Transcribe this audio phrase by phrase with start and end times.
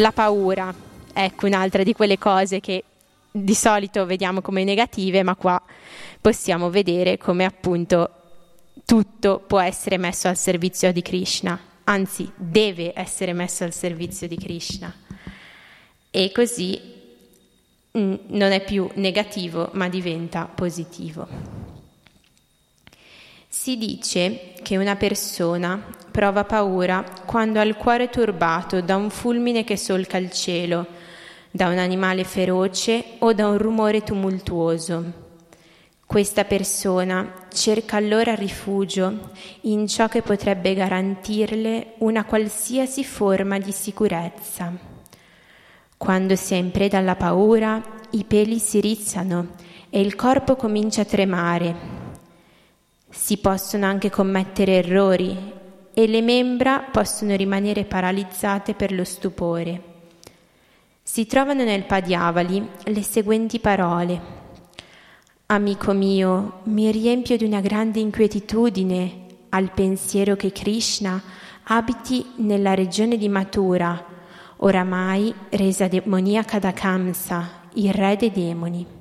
[0.00, 0.74] La paura,
[1.12, 2.84] ecco un'altra di quelle cose che
[3.30, 5.62] di solito vediamo come negative, ma qua
[6.22, 8.10] possiamo vedere come appunto
[8.86, 14.38] tutto può essere messo al servizio di Krishna, anzi deve essere messo al servizio di
[14.38, 14.90] Krishna.
[16.10, 16.80] E così
[17.98, 21.28] mm, non è più negativo, ma diventa positivo.
[23.46, 29.64] Si dice che una persona prova paura quando ha il cuore turbato da un fulmine
[29.64, 30.86] che solca il cielo,
[31.50, 35.04] da un animale feroce o da un rumore tumultuoso.
[36.06, 39.30] Questa persona cerca allora rifugio
[39.62, 44.72] in ciò che potrebbe garantirle una qualsiasi forma di sicurezza.
[45.96, 49.48] Quando si è in preda alla paura, i peli si rizzano
[49.90, 51.99] e il corpo comincia a tremare
[53.10, 55.36] si possono anche commettere errori
[55.92, 59.82] e le membra possono rimanere paralizzate per lo stupore.
[61.02, 64.38] Si trovano nel Padiavali le seguenti parole.
[65.46, 71.20] Amico mio, mi riempio di una grande inquietudine al pensiero che Krishna
[71.64, 74.04] abiti nella regione di Mathura,
[74.58, 78.99] oramai resa demoniaca da Kamsa, il re dei demoni.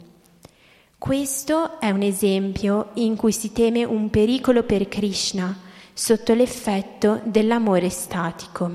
[1.00, 5.58] Questo è un esempio in cui si teme un pericolo per Krishna
[5.94, 8.70] sotto l'effetto dell'amore statico.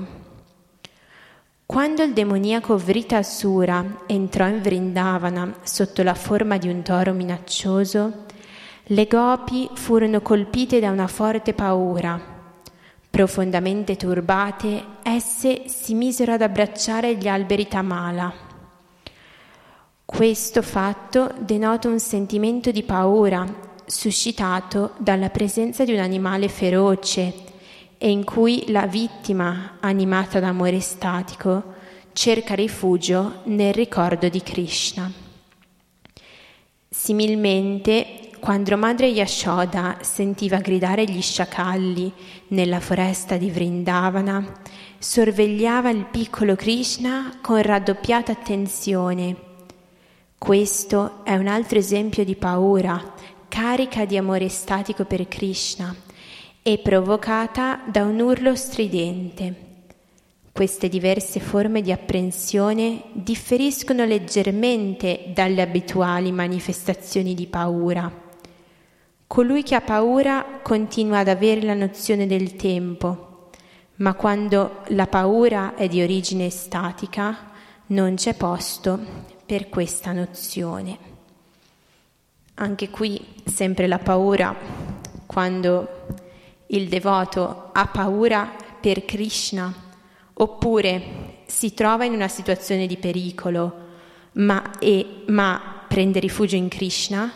[1.67, 8.25] Quando il demoniaco Vritasura entrò in Vrindavana sotto la forma di un toro minaccioso,
[8.85, 12.19] le gopi furono colpite da una forte paura.
[13.07, 18.44] Profondamente turbate, esse si misero ad abbracciare gli alberi Tamala
[20.05, 23.43] questo fatto denota un sentimento di paura
[23.87, 27.33] suscitato dalla presenza di un animale feroce
[27.97, 31.73] e in cui la vittima, animata da amore statico,
[32.13, 35.11] cerca rifugio nel ricordo di Krishna.
[36.87, 42.13] Similmente, quando madre Yashoda sentiva gridare gli sciacalli
[42.49, 44.61] nella foresta di Vrindavana,
[44.99, 49.44] sorvegliava il piccolo Krishna con raddoppiata attenzione
[50.37, 53.13] questo è un altro esempio di paura,
[53.47, 55.95] carica di amore statico per Krishna
[56.61, 59.63] e provocata da un urlo stridente.
[60.51, 68.11] Queste diverse forme di apprensione differiscono leggermente dalle abituali manifestazioni di paura.
[69.25, 73.49] Colui che ha paura continua ad avere la nozione del tempo,
[73.95, 77.51] ma quando la paura è di origine statica
[77.87, 80.97] non c'è posto per questa nozione.
[82.55, 84.55] Anche qui sempre la paura,
[85.25, 86.05] quando
[86.67, 89.73] il devoto ha paura per Krishna
[90.33, 93.83] oppure si trova in una situazione di pericolo
[94.33, 97.31] ma, e, ma prende rifugio in Krishna,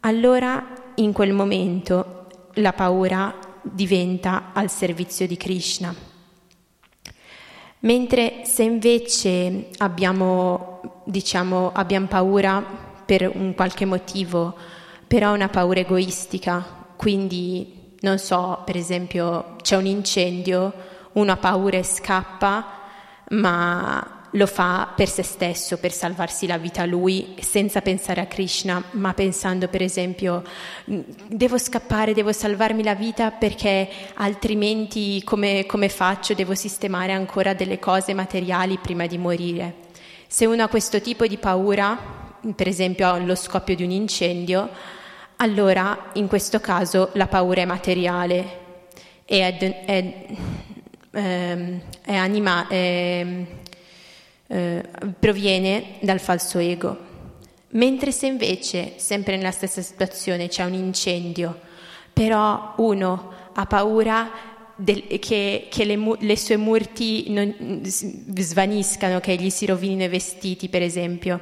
[0.00, 5.94] allora in quel momento la paura diventa al servizio di Krishna.
[7.80, 12.62] Mentre se invece abbiamo, diciamo, abbiamo paura
[13.06, 14.54] per un qualche motivo,
[15.06, 16.64] però una paura egoistica,
[16.96, 20.72] quindi non so, per esempio c'è un incendio,
[21.12, 22.66] uno ha paura e scappa,
[23.30, 28.82] ma lo fa per se stesso, per salvarsi la vita lui, senza pensare a Krishna,
[28.92, 30.42] ma pensando per esempio
[30.84, 36.34] devo scappare, devo salvarmi la vita perché altrimenti come, come faccio?
[36.34, 39.85] Devo sistemare ancora delle cose materiali prima di morire.
[40.26, 41.98] Se uno ha questo tipo di paura,
[42.54, 44.68] per esempio allo scoppio di un incendio,
[45.36, 48.64] allora in questo caso la paura è materiale
[49.26, 50.26] è, è, è,
[51.10, 53.44] ehm, è, anima, eh,
[55.18, 57.04] proviene dal falso ego.
[57.70, 61.60] Mentre se invece, sempre nella stessa situazione, c'è un incendio,
[62.12, 64.30] però uno ha paura
[64.76, 70.68] del, che, che le, le, sue murti non, svaniscano, che gli si rovinino i vestiti,
[70.68, 71.40] per esempio,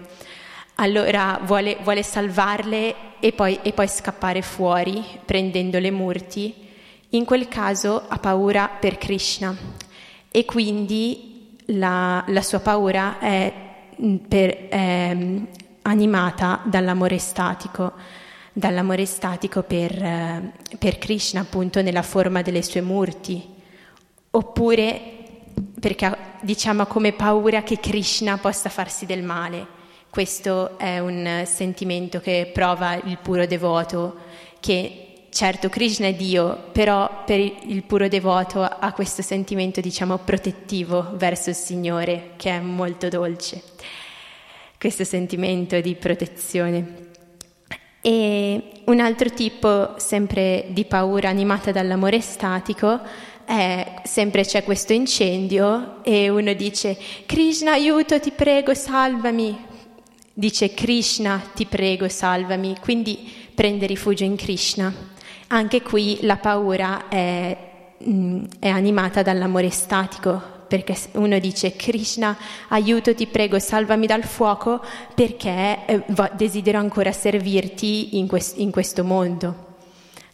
[0.77, 6.55] allora vuole, vuole salvarle e poi, e poi scappare fuori prendendo le murti,
[7.11, 9.57] in quel caso ha paura per Krishna.
[10.31, 13.53] E quindi la, la sua paura è,
[14.03, 15.45] mm, per, è mm,
[15.83, 17.93] animata dall'amore statico,
[18.57, 23.45] dall'amore statico per, eh, per Krishna appunto nella forma delle sue murti,
[24.31, 25.13] oppure
[25.79, 29.83] perché diciamo come paura che Krishna possa farsi del male.
[30.09, 34.17] Questo è un sentimento che prova il puro devoto,
[34.61, 41.11] che certo Krishna è Dio, però per il puro devoto ha questo sentimento, diciamo, protettivo
[41.17, 43.61] verso il Signore, che è molto dolce,
[44.79, 47.04] questo sentimento di protezione.
[48.07, 53.01] E un altro tipo, sempre di paura animata dall'amore statico,
[53.47, 59.57] è sempre c'è questo incendio e uno dice Krishna aiuto, ti prego, salvami.
[60.35, 62.77] Dice Krishna, ti prego, salvami.
[62.79, 64.93] Quindi prende rifugio in Krishna.
[65.47, 67.57] Anche qui la paura è,
[68.07, 70.43] mm, è animata dall'amore statico,
[70.75, 72.37] perché uno dice Krishna,
[72.71, 74.83] aiuto, ti prego, salvami dal fuoco,
[75.15, 79.77] perché eh, desidero ancora servirti in, quest- in questo mondo.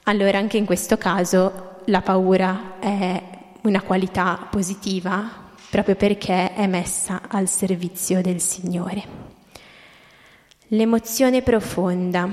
[0.05, 3.23] Allora anche in questo caso la paura è
[3.63, 9.05] una qualità positiva proprio perché è messa al servizio del Signore.
[10.69, 12.27] L'emozione profonda.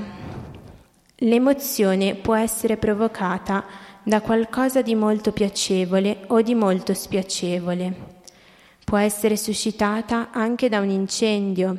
[1.17, 3.65] L'emozione può essere provocata
[4.07, 7.93] da qualcosa di molto piacevole o di molto spiacevole.
[8.85, 11.77] Può essere suscitata anche da un incendio,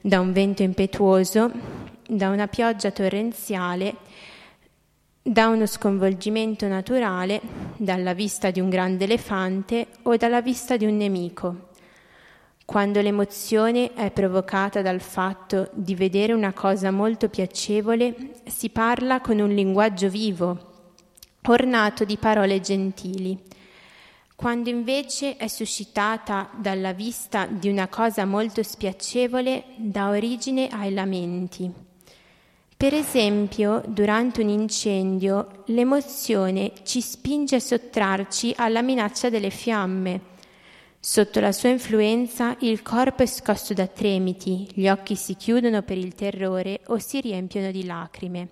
[0.00, 1.50] da un vento impetuoso,
[2.08, 3.96] da una pioggia torrenziale,
[5.20, 7.40] da uno sconvolgimento naturale,
[7.76, 11.70] dalla vista di un grande elefante o dalla vista di un nemico.
[12.64, 18.14] Quando l'emozione è provocata dal fatto di vedere una cosa molto piacevole,
[18.46, 20.70] si parla con un linguaggio vivo,
[21.52, 23.38] ornato di parole gentili.
[24.36, 31.70] Quando invece è suscitata dalla vista di una cosa molto spiacevole, dà origine ai lamenti.
[32.76, 40.32] Per esempio, durante un incendio, l'emozione ci spinge a sottrarci alla minaccia delle fiamme.
[40.98, 45.96] Sotto la sua influenza il corpo è scosso da tremiti, gli occhi si chiudono per
[45.96, 48.48] il terrore o si riempiono di lacrime.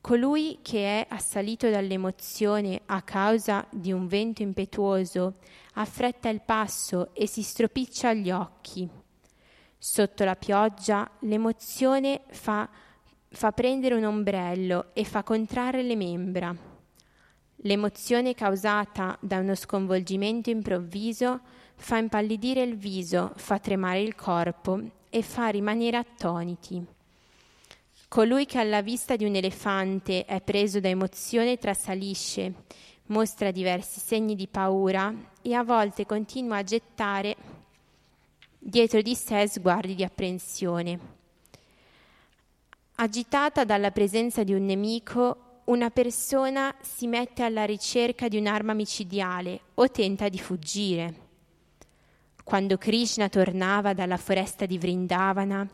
[0.00, 5.34] Colui che è assalito dall'emozione a causa di un vento impetuoso
[5.74, 8.88] affretta il passo e si stropiccia gli occhi.
[9.76, 12.68] Sotto la pioggia l'emozione fa,
[13.28, 16.56] fa prendere un ombrello e fa contrarre le membra.
[17.62, 21.40] L'emozione causata da uno sconvolgimento improvviso
[21.74, 24.80] fa impallidire il viso, fa tremare il corpo
[25.10, 26.96] e fa rimanere attoniti.
[28.08, 32.54] Colui che alla vista di un elefante è preso da emozione trasalisce,
[33.08, 37.36] mostra diversi segni di paura e a volte continua a gettare
[38.58, 40.98] dietro di sé sguardi di apprensione.
[42.94, 49.60] Agitata dalla presenza di un nemico, una persona si mette alla ricerca di un'arma micidiale
[49.74, 51.26] o tenta di fuggire.
[52.42, 55.68] Quando Krishna tornava dalla foresta di Vrindavana,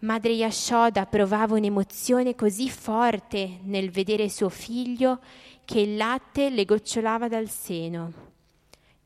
[0.00, 5.20] Madre Yashoda provava un'emozione così forte nel vedere suo figlio
[5.64, 8.28] che il latte le gocciolava dal seno.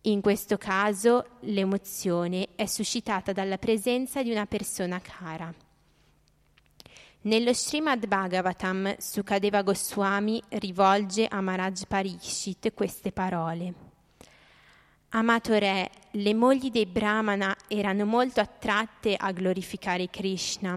[0.03, 5.53] In questo caso l'emozione è suscitata dalla presenza di una persona cara.
[7.23, 13.84] Nello Srimad Bhagavatam Sukadeva Goswami rivolge a Maharaj Parikshit queste parole.
[15.17, 20.77] Amato re, le mogli dei Brahmana erano molto attratte a glorificare Krishna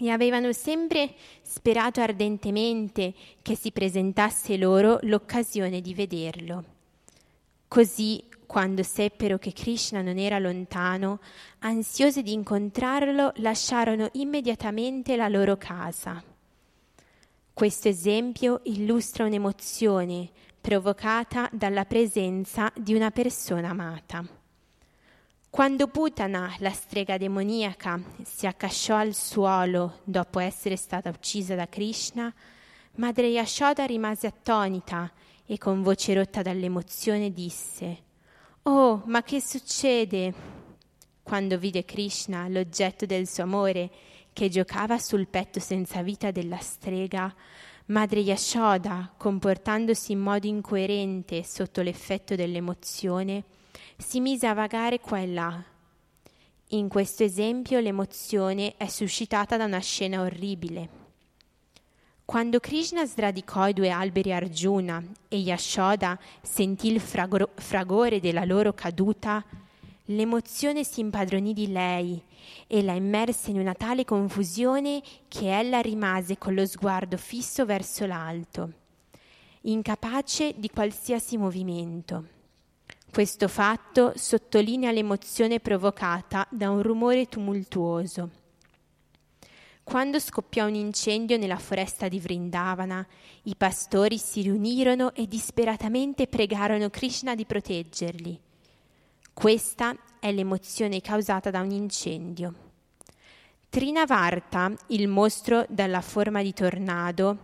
[0.00, 6.64] e avevano sempre sperato ardentemente che si presentasse loro l'occasione di vederlo.
[7.68, 11.20] Così, quando seppero che Krishna non era lontano,
[11.60, 16.20] ansiose di incontrarlo, lasciarono immediatamente la loro casa.
[17.52, 24.24] Questo esempio illustra un'emozione provocata dalla presenza di una persona amata.
[25.48, 32.32] Quando Putana, la strega demoniaca, si accasciò al suolo dopo essere stata uccisa da Krishna,
[32.96, 35.10] Madre Yashoda rimase attonita
[35.46, 38.02] e con voce rotta dall'emozione disse
[38.62, 40.32] Oh, ma che succede?
[41.22, 43.90] Quando vide Krishna, l'oggetto del suo amore,
[44.32, 47.34] che giocava sul petto senza vita della strega,
[47.90, 53.42] Madre Yashoda, comportandosi in modo incoerente sotto l'effetto dell'emozione,
[53.96, 55.64] si mise a vagare qua e là.
[56.68, 60.88] In questo esempio l'emozione è suscitata da una scena orribile.
[62.24, 68.72] Quando Krishna sradicò i due alberi Arjuna e Yashoda sentì il fragor- fragore della loro
[68.72, 69.44] caduta,
[70.10, 72.20] l'emozione si impadronì di lei
[72.66, 78.06] e la immerse in una tale confusione che ella rimase con lo sguardo fisso verso
[78.06, 78.72] l'alto,
[79.62, 82.38] incapace di qualsiasi movimento.
[83.10, 88.38] Questo fatto sottolinea l'emozione provocata da un rumore tumultuoso.
[89.82, 93.04] quando scoppiò un incendio nella foresta di Vrindavana,
[93.44, 98.40] i pastori si riunirono e disperatamente pregarono Krishna di proteggerli.
[99.40, 102.54] Questa è l'emozione causata da un incendio.
[103.70, 107.38] Trinavarta, il mostro dalla forma di tornado,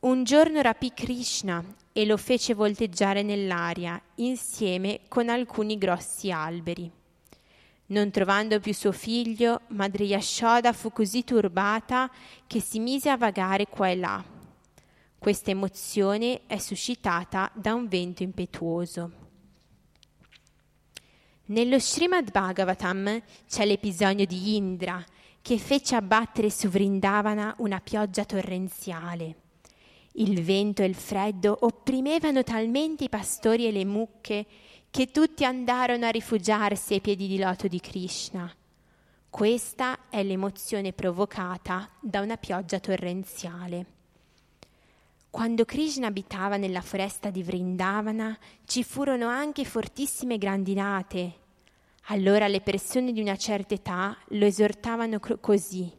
[0.00, 1.62] un giorno rapì Krishna
[1.92, 6.90] e lo fece volteggiare nell'aria insieme con alcuni grossi alberi.
[7.88, 12.10] Non trovando più suo figlio, madre Yashoda fu così turbata
[12.46, 14.24] che si mise a vagare qua e là.
[15.18, 19.21] Questa emozione è suscitata da un vento impetuoso.
[21.46, 25.04] Nello Srimad Bhagavatam c'è l'episodio di Indra
[25.42, 29.36] che fece abbattere su Vrindavana una pioggia torrenziale.
[30.12, 34.46] Il vento e il freddo opprimevano talmente i pastori e le mucche
[34.88, 38.54] che tutti andarono a rifugiarsi ai piedi di loto di Krishna.
[39.28, 44.01] Questa è l'emozione provocata da una pioggia torrenziale.
[45.32, 51.38] Quando Krishna abitava nella foresta di Vrindavana ci furono anche fortissime grandinate.
[52.08, 55.90] Allora le persone di una certa età lo esortavano così.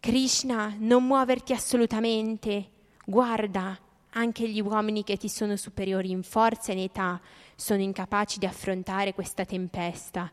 [0.00, 2.70] Krishna, non muoverti assolutamente.
[3.04, 3.78] Guarda,
[4.10, 7.20] anche gli uomini che ti sono superiori in forza e in età
[7.54, 10.28] sono incapaci di affrontare questa tempesta.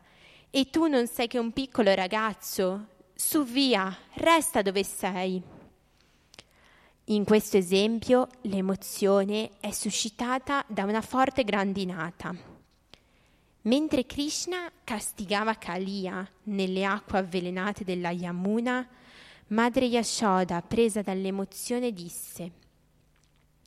[0.50, 2.86] E tu non sei che un piccolo ragazzo.
[3.14, 5.58] Su via, resta dove sei.
[7.10, 12.32] In questo esempio l'emozione è suscitata da una forte grandinata.
[13.62, 18.86] Mentre Krishna castigava Kalia nelle acque avvelenate della Yamuna,
[19.48, 22.52] madre Yashoda, presa dall'emozione, disse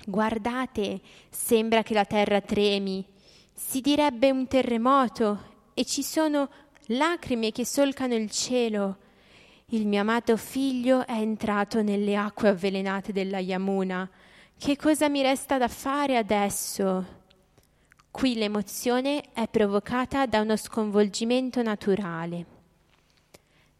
[0.06, 3.06] Guardate, sembra che la terra tremi,
[3.54, 6.50] si direbbe un terremoto e ci sono
[6.88, 9.00] lacrime che solcano il cielo.
[9.74, 14.08] Il mio amato figlio è entrato nelle acque avvelenate della Yamuna.
[14.56, 17.22] Che cosa mi resta da fare adesso?
[18.12, 22.46] Qui l'emozione è provocata da uno sconvolgimento naturale.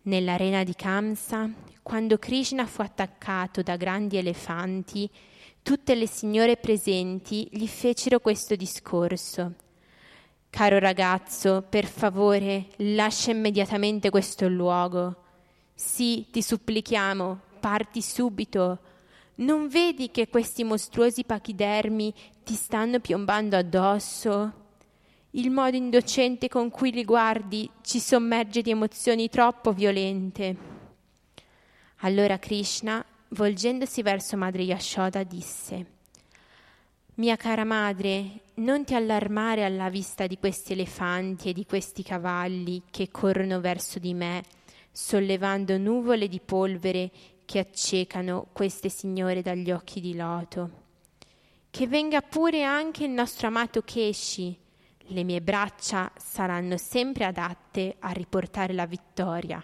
[0.04, 1.48] Nell'arena di Kamsa,
[1.84, 5.10] quando Krishna fu attaccato da grandi elefanti,
[5.64, 9.54] Tutte le signore presenti gli fecero questo discorso.
[10.50, 15.23] Caro ragazzo, per favore, lascia immediatamente questo luogo.
[15.74, 18.80] Sì, ti supplichiamo, parti subito.
[19.36, 24.62] Non vedi che questi mostruosi pachidermi ti stanno piombando addosso?
[25.32, 30.56] Il modo indocente con cui li guardi ci sommerge di emozioni troppo violente.
[32.02, 35.86] Allora Krishna volgendosi verso madre Yashoda, disse
[37.16, 42.84] Mia cara madre, non ti allarmare alla vista di questi elefanti e di questi cavalli
[42.90, 44.44] che corrono verso di me,
[44.94, 47.10] sollevando nuvole di polvere
[47.46, 50.82] che accecano queste signore dagli occhi di loto.
[51.72, 54.56] Che venga pure anche il nostro amato Keshi,
[55.08, 59.64] le mie braccia saranno sempre adatte a riportare la vittoria.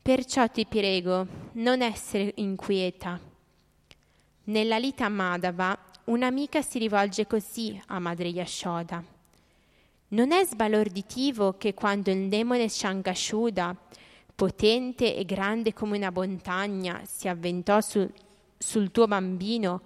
[0.00, 3.20] Perciò ti prego, non essere inquieta.
[4.44, 9.04] Nella Lita Madhava, un'amica si rivolge così a madre Yashoda.
[10.08, 13.74] Non è sbalorditivo che quando il demone Shankashuda,
[14.34, 18.10] potente e grande come una montagna, si avventò sul,
[18.56, 19.82] sul tuo bambino,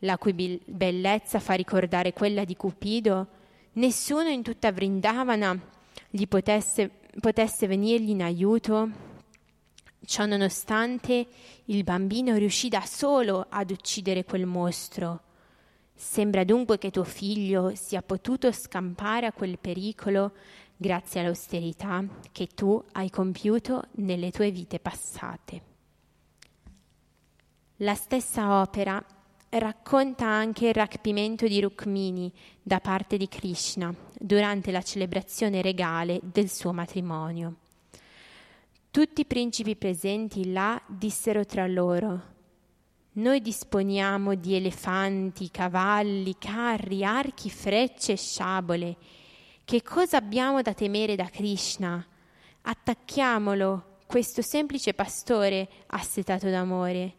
[0.00, 3.26] la cui bellezza fa ricordare quella di Cupido,
[3.72, 5.58] nessuno in tutta Vrindavana
[6.10, 8.90] gli potesse, potesse venirgli in aiuto?
[10.04, 11.26] Ciò nonostante,
[11.66, 15.22] il bambino riuscì da solo ad uccidere quel mostro.
[15.94, 20.32] Sembra dunque che tuo figlio sia potuto scampare a quel pericolo
[20.78, 25.62] grazie all'austerità che tu hai compiuto nelle tue vite passate.
[27.82, 29.04] La stessa opera
[29.50, 36.48] racconta anche il rapimento di Rukmini da parte di Krishna durante la celebrazione regale del
[36.48, 37.56] suo matrimonio.
[38.90, 42.36] Tutti i principi presenti là dissero tra loro
[43.18, 48.96] noi disponiamo di elefanti, cavalli, carri, archi, frecce e sciabole.
[49.68, 52.02] Che cosa abbiamo da temere da Krishna?
[52.62, 57.12] Attacchiamolo, questo semplice pastore assetato d'amore.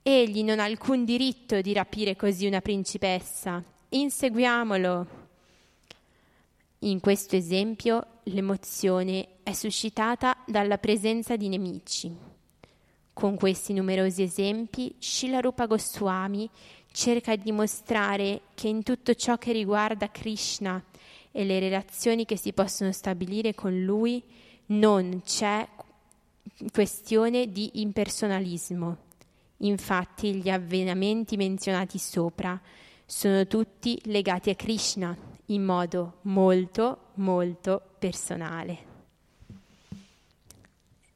[0.00, 3.60] Egli non ha alcun diritto di rapire così una principessa.
[3.88, 5.06] Inseguiamolo.
[6.78, 12.16] In questo esempio l'emozione è suscitata dalla presenza di nemici.
[13.12, 16.48] Con questi numerosi esempi, Shilarupa Goswami
[16.92, 20.80] cerca di dimostrare che in tutto ciò che riguarda Krishna
[21.32, 24.22] e le relazioni che si possono stabilire con lui
[24.66, 25.66] non c'è
[26.72, 29.08] questione di impersonalismo.
[29.58, 32.60] Infatti gli avvenimenti menzionati sopra
[33.04, 35.16] sono tutti legati a Krishna
[35.46, 38.88] in modo molto, molto personale.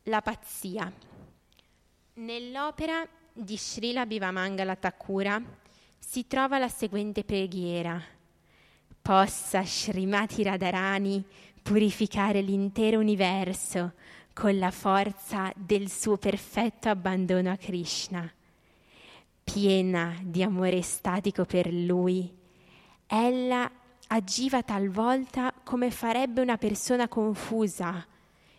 [0.05, 0.93] La pazzia.
[2.15, 5.43] Nell'opera di Srila Bhivamangala Thakura
[5.99, 8.14] si trova la seguente preghiera.
[9.05, 11.23] Possa Srimati Radharani
[11.63, 13.93] purificare l'intero universo
[14.33, 18.33] con la forza del suo perfetto abbandono a Krishna.
[19.45, 22.35] Piena di amore estatico per lui,
[23.07, 23.71] ella
[24.07, 28.07] agiva talvolta come farebbe una persona confusa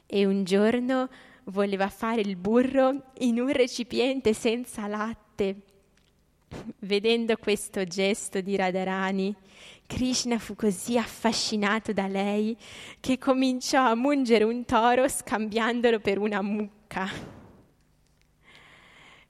[0.06, 1.10] e un giorno
[1.46, 5.56] voleva fare il burro in un recipiente senza latte.
[6.80, 9.36] Vedendo questo gesto di Radharani,
[9.88, 12.56] Krishna fu così affascinato da lei
[13.00, 17.10] che cominciò a mungere un toro scambiandolo per una mucca.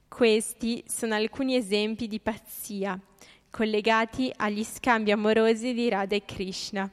[0.07, 2.99] Questi sono alcuni esempi di pazzia
[3.49, 6.89] collegati agli scambi amorosi di Radha e Krishna.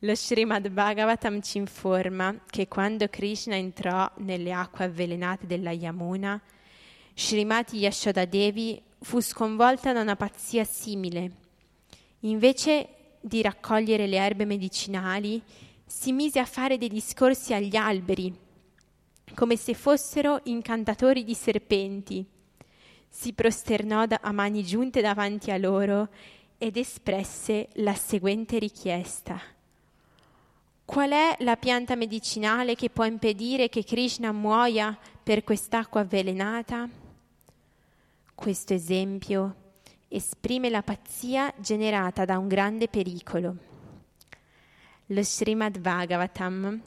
[0.00, 6.42] Lo Srimad Bhagavatam ci informa che quando Krishna entrò nelle acque avvelenate della Yamuna,
[7.14, 11.42] Srimati Yashoda Devi fu sconvolta da una pazzia simile
[12.24, 12.88] Invece
[13.20, 15.42] di raccogliere le erbe medicinali,
[15.86, 18.34] si mise a fare dei discorsi agli alberi,
[19.34, 22.24] come se fossero incantatori di serpenti.
[23.08, 26.08] Si prosternò a mani giunte davanti a loro
[26.56, 29.38] ed espresse la seguente richiesta.
[30.86, 37.03] Qual è la pianta medicinale che può impedire che Krishna muoia per quest'acqua avvelenata?
[38.34, 39.54] Questo esempio
[40.08, 43.56] esprime la pazzia generata da un grande pericolo.
[45.06, 46.82] Lo Srimad Bhagavatam,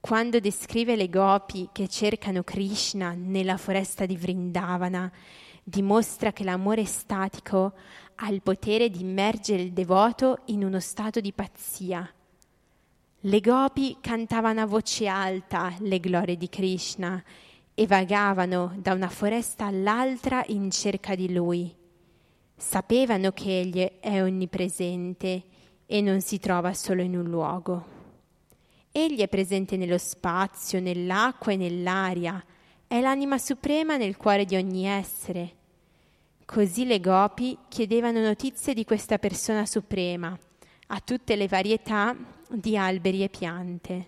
[0.00, 5.12] quando descrive le gopi che cercano Krishna nella foresta di Vrindavana,
[5.62, 7.74] dimostra che l'amore statico
[8.14, 12.08] ha il potere di immergere il devoto in uno stato di pazzia.
[13.22, 17.22] Le gopi cantavano a voce alta le glorie di Krishna
[17.74, 21.74] e vagavano da una foresta all'altra in cerca di lui.
[22.56, 25.42] Sapevano che Egli è onnipresente
[25.86, 27.98] e non si trova solo in un luogo.
[28.92, 32.44] Egli è presente nello spazio, nell'acqua e nell'aria,
[32.86, 35.56] è l'anima suprema nel cuore di ogni essere.
[36.44, 40.36] Così le gopi chiedevano notizie di questa persona suprema
[40.88, 42.16] a tutte le varietà
[42.48, 44.06] di alberi e piante.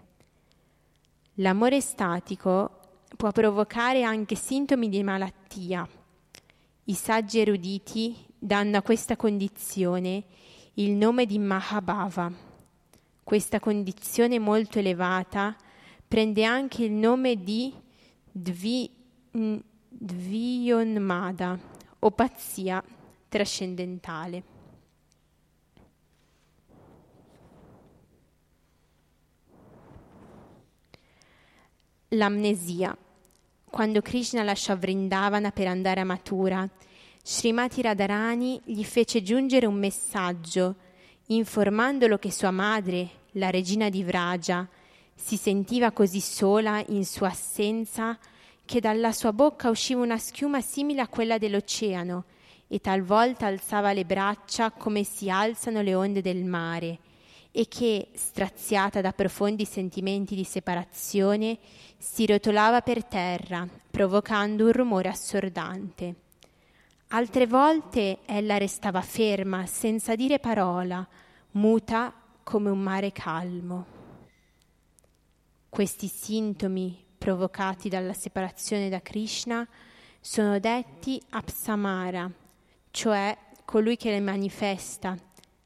[1.34, 2.80] L'amore statico
[3.16, 5.88] può provocare anche sintomi di malattia.
[6.84, 10.24] I saggi eruditi danno a questa condizione
[10.74, 12.32] il nome di Mahabhava.
[13.22, 15.56] Questa condizione molto elevata
[16.06, 17.72] prende anche il nome di
[18.30, 18.90] Dvi,
[19.88, 21.58] Dviyonmada
[22.00, 22.82] o pazzia
[23.28, 24.51] trascendentale.
[32.14, 32.94] L'amnesia.
[33.64, 36.68] Quando Krishna lasciò Vrindavana per andare a Mathura,
[37.22, 40.74] Srimati Radharani gli fece giungere un messaggio
[41.28, 44.68] informandolo che sua madre, la regina di Vraja,
[45.14, 48.18] si sentiva così sola in sua assenza
[48.66, 52.24] che dalla sua bocca usciva una schiuma simile a quella dell'oceano
[52.68, 56.98] e talvolta alzava le braccia come si alzano le onde del mare
[57.52, 61.58] e che, straziata da profondi sentimenti di separazione,
[61.98, 66.14] si rotolava per terra, provocando un rumore assordante.
[67.08, 71.06] Altre volte ella restava ferma, senza dire parola,
[71.52, 72.12] muta
[72.42, 73.84] come un mare calmo.
[75.68, 79.68] Questi sintomi provocati dalla separazione da Krishna
[80.20, 82.30] sono detti apsamara,
[82.90, 85.16] cioè colui che le manifesta,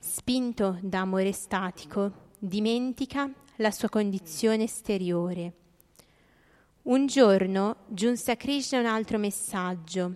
[0.06, 5.52] spinto da amore statico, dimentica la sua condizione esteriore.
[6.82, 10.14] Un giorno giunse a Krishna un altro messaggio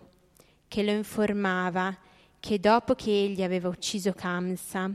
[0.68, 1.94] che lo informava
[2.38, 4.90] che dopo che egli aveva ucciso Kamsa,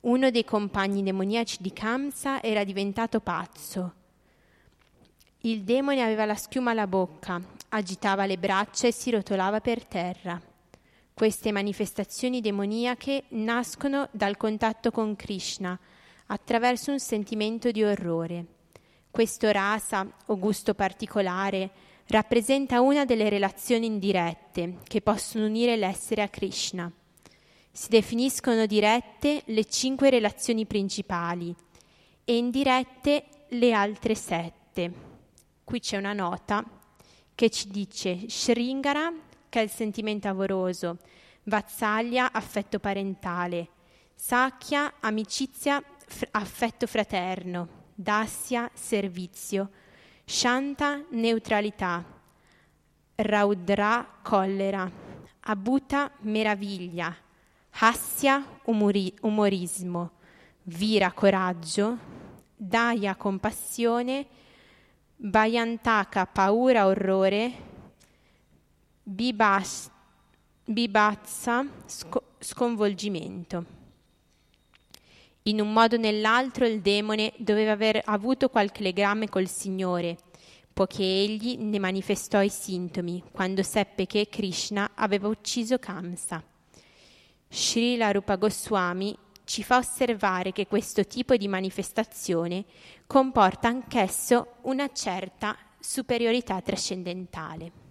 [0.00, 3.94] uno dei compagni demoniaci di Kamsa era diventato pazzo.
[5.40, 10.40] Il demone aveva la schiuma alla bocca, agitava le braccia e si rotolava per terra.
[11.18, 15.80] Queste manifestazioni demoniache nascono dal contatto con Krishna
[16.26, 18.44] attraverso un sentimento di orrore.
[19.10, 21.70] Questo rasa o gusto particolare
[22.08, 26.92] rappresenta una delle relazioni indirette che possono unire l'essere a Krishna.
[27.72, 31.56] Si definiscono dirette le cinque relazioni principali
[32.24, 34.92] e indirette le altre sette.
[35.64, 36.62] qui c'è una nota
[37.34, 40.98] che ci dice Shringara, che è il sentimento amoroso,
[41.44, 43.68] Vatsalya, affetto parentale,
[44.14, 49.70] Sakya, amicizia, f- affetto fraterno, Dasya, servizio,
[50.24, 52.04] Shanta, neutralità,
[53.14, 54.90] Raudra, collera,
[55.40, 57.14] Abuta, meraviglia,
[57.70, 60.12] Hasya, umori- umorismo,
[60.64, 61.96] Vira, coraggio,
[62.56, 64.26] Daya, compassione,
[65.16, 67.65] Bayantaka, paura, orrore,
[69.08, 69.88] Bibas,
[70.64, 73.64] Bibazza, sco- sconvolgimento.
[75.42, 80.18] In un modo o nell'altro il demone doveva aver avuto qualche legame col Signore,
[80.72, 86.42] poiché egli ne manifestò i sintomi quando seppe che Krishna aveva ucciso Kamsa.
[87.48, 92.64] Srila Rupa Goswami ci fa osservare che questo tipo di manifestazione
[93.06, 97.85] comporta anch'esso una certa superiorità trascendentale.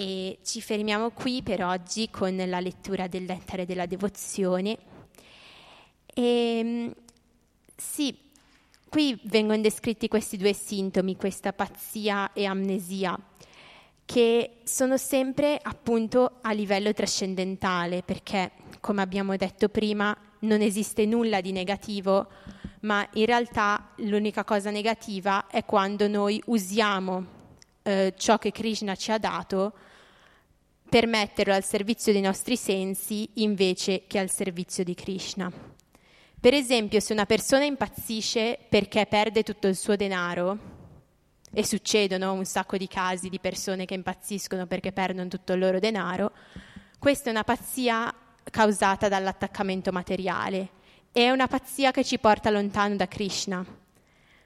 [0.00, 4.78] E ci fermiamo qui per oggi con la lettura del lettare della devozione.
[6.14, 6.94] E, ehm,
[7.74, 8.16] sì,
[8.88, 13.18] qui vengono descritti questi due sintomi, questa pazzia e amnesia,
[14.04, 21.40] che sono sempre appunto a livello trascendentale, perché come abbiamo detto prima non esiste nulla
[21.40, 22.28] di negativo,
[22.82, 27.26] ma in realtà l'unica cosa negativa è quando noi usiamo
[27.82, 29.72] eh, ciò che Krishna ci ha dato
[30.88, 35.52] per metterlo al servizio dei nostri sensi invece che al servizio di Krishna.
[36.40, 40.76] Per esempio, se una persona impazzisce perché perde tutto il suo denaro,
[41.52, 45.78] e succedono un sacco di casi di persone che impazziscono perché perdono tutto il loro
[45.78, 46.32] denaro,
[46.98, 48.12] questa è una pazzia
[48.50, 50.70] causata dall'attaccamento materiale.
[51.10, 53.64] È una pazzia che ci porta lontano da Krishna.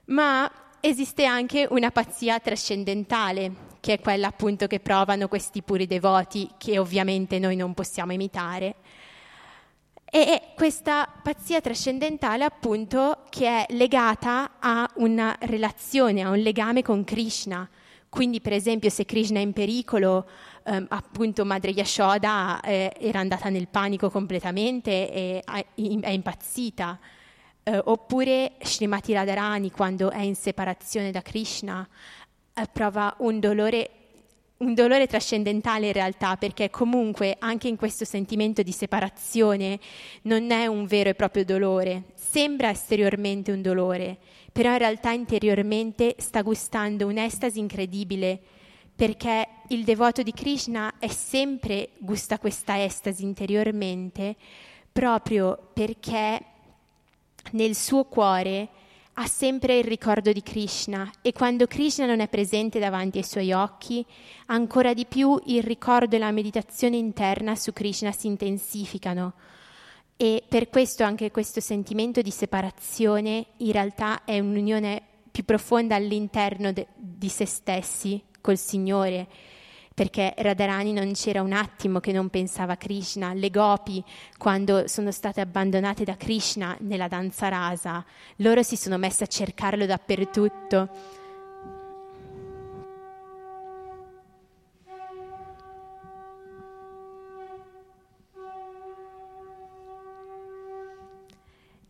[0.07, 0.51] Ma
[0.85, 6.77] esiste anche una pazzia trascendentale, che è quella appunto che provano questi puri devoti, che
[6.79, 8.75] ovviamente noi non possiamo imitare.
[10.05, 17.05] E questa pazzia trascendentale appunto che è legata a una relazione, a un legame con
[17.05, 17.69] Krishna.
[18.09, 20.29] Quindi per esempio se Krishna è in pericolo,
[20.65, 26.99] ehm, appunto Madre Yashoda eh, era andata nel panico completamente e è impazzita.
[27.65, 31.89] Eh, oppure Srimati Radharani quando è in separazione da Krishna
[32.55, 33.91] eh, prova un dolore,
[34.57, 39.79] un dolore trascendentale in realtà perché comunque anche in questo sentimento di separazione
[40.23, 44.19] non è un vero e proprio dolore, sembra esteriormente un dolore,
[44.51, 48.41] però in realtà interiormente sta gustando un'estasi incredibile
[48.93, 54.35] perché il devoto di Krishna è sempre gusta questa estasi interiormente
[54.91, 56.52] proprio perché
[57.53, 58.69] nel suo cuore
[59.15, 63.53] ha sempre il ricordo di Krishna e quando Krishna non è presente davanti ai suoi
[63.53, 64.05] occhi,
[64.47, 69.35] ancora di più il ricordo e la meditazione interna su Krishna si intensificano.
[70.17, 76.73] E per questo anche questo sentimento di separazione in realtà è un'unione più profonda all'interno
[76.73, 79.27] de- di se stessi col Signore
[79.95, 83.33] perché Radharani non c'era un attimo che non pensava a Krishna.
[83.35, 84.03] Le gopi,
[84.39, 88.05] quando sono state abbandonate da Krishna nella danza rasa,
[88.37, 90.89] loro si sono messe a cercarlo dappertutto.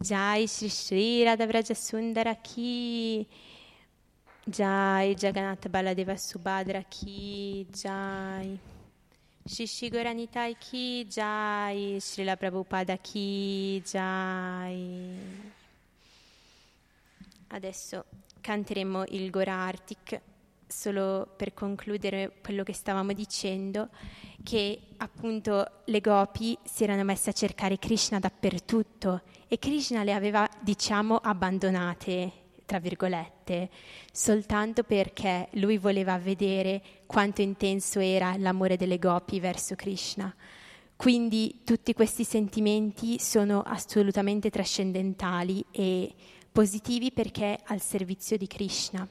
[0.03, 3.25] Jai Shri Shri Radha Vraja Sundara Ki
[4.45, 8.59] Jai Jagannath Baladeva Subhadra Ki Jai.
[9.45, 11.99] Shishigoranitai Ki Jai.
[12.01, 15.17] Srila Prabhupada Ki Jai.
[17.49, 18.05] Adesso
[18.41, 20.21] canteremo il Gora Arctic
[20.67, 23.91] solo per concludere quello che stavamo dicendo,
[24.43, 30.49] che appunto le gopi si erano messe a cercare Krishna dappertutto e Krishna le aveva,
[30.61, 32.42] diciamo, abbandonate
[32.73, 33.69] tra virgolette,
[34.11, 40.35] soltanto perché lui voleva vedere quanto intenso era l'amore delle gopi verso Krishna.
[40.97, 46.15] Quindi tutti questi sentimenti sono assolutamente trascendentali e
[46.51, 49.07] positivi perché al servizio di Krishna.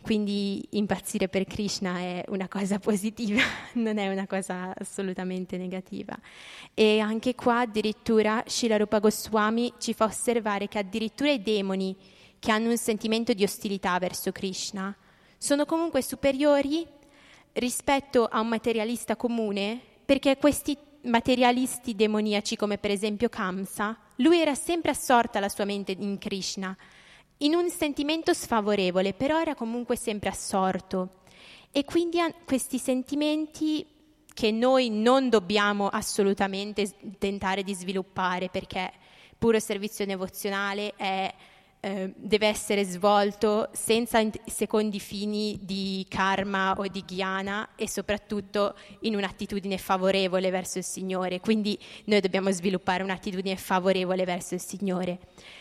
[0.00, 3.40] Quindi impazzire per Krishna è una cosa positiva,
[3.72, 6.16] non è una cosa assolutamente negativa.
[6.72, 12.14] E anche qua addirittura Shilarupa Goswami ci fa osservare che addirittura i demoni
[12.46, 14.96] che hanno un sentimento di ostilità verso Krishna
[15.36, 16.86] sono comunque superiori
[17.54, 24.54] rispetto a un materialista comune perché questi materialisti demoniaci come per esempio Kamsa, lui era
[24.54, 26.76] sempre assorta la sua mente in Krishna
[27.38, 31.22] in un sentimento sfavorevole, però era comunque sempre assorto.
[31.72, 33.84] E quindi questi sentimenti
[34.32, 38.92] che noi non dobbiamo assolutamente tentare di sviluppare perché
[39.36, 41.34] puro servizio devozionale è
[41.86, 49.14] eh, deve essere svolto senza secondi fini di karma o di ghiana e soprattutto in
[49.14, 51.38] un'attitudine favorevole verso il Signore.
[51.38, 55.18] Quindi noi dobbiamo sviluppare un'attitudine favorevole verso il Signore.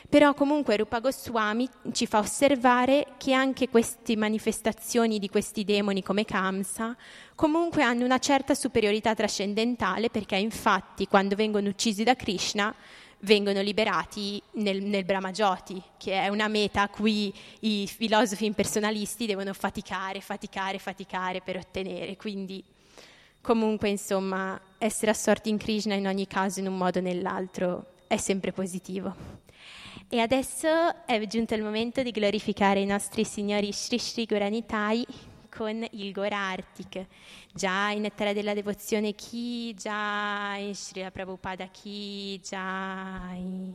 [0.10, 6.26] Però comunque Rupa Goswami ci fa osservare che anche queste manifestazioni di questi demoni come
[6.26, 6.98] Kamsa
[7.36, 12.74] comunque hanno una certa superiorità trascendentale perché infatti quando vengono uccisi da Krishna
[13.20, 19.54] vengono liberati nel, nel Brahmajoti, che è una meta a cui i filosofi impersonalisti devono
[19.54, 22.18] faticare, faticare, faticare per ottenere.
[22.18, 22.64] Quindi,
[23.42, 28.18] comunque, insomma, essere assorti in Krishna in ogni caso, in un modo o nell'altro, è
[28.18, 29.44] sempre positivo.
[30.08, 30.68] E adesso
[31.06, 35.06] è giunto il momento di glorificare i nostri signori Sri Sri Guranitai
[35.56, 37.06] con il Gorartik,
[37.54, 43.74] già in Nettare della Devozione chi, già in Srila Prabhupada chi, già in...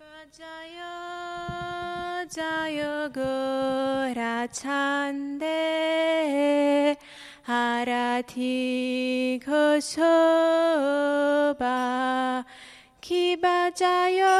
[0.00, 0.96] Jaya
[2.34, 4.16] Jaya Gorachande
[7.46, 10.08] Arati Goshoba
[13.02, 14.38] Kiba Jaya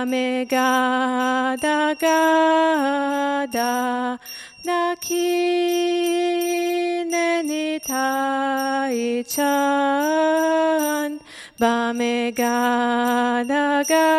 [0.05, 4.19] me ga da ga da
[4.65, 5.31] na ki
[7.13, 11.21] ne ni tai chan
[11.61, 14.11] ba me ga da ga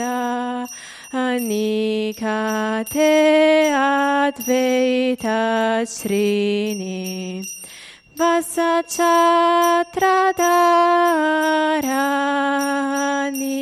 [0.00, 0.16] da
[1.12, 2.40] ani ka
[2.94, 3.12] te
[3.84, 5.38] advaita